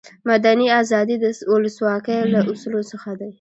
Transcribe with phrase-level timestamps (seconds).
[0.29, 3.27] مدني آزادي د ولسواکي له اصولو څخه ده.